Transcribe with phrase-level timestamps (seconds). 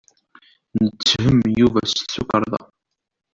[0.83, 2.61] Netthem Yuba s tukerḍa.